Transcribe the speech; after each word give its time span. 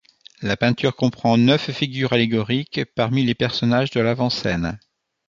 La 0.41 0.57
peinture 0.57 0.95
comprend 0.95 1.37
neuf 1.37 1.69
figures 1.69 2.11
allégoriques 2.13 2.81
parmi 2.95 3.23
les 3.23 3.35
personnages 3.35 3.91
de 3.91 3.99
l'avant-scène. 3.99 4.79